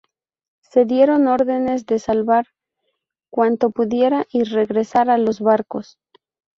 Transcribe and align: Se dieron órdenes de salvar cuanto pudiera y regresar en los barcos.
Se 0.61 0.85
dieron 0.85 1.27
órdenes 1.27 1.85
de 1.85 1.99
salvar 1.99 2.47
cuanto 3.29 3.69
pudiera 3.69 4.25
y 4.31 4.45
regresar 4.45 5.09
en 5.09 5.25
los 5.25 5.41
barcos. 5.41 5.99